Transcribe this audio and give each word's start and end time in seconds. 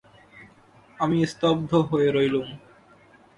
আমি 0.97 1.17
স্তব্ধ 1.25 1.71
হয়ে 1.89 2.09
রইলুম। 2.11 2.47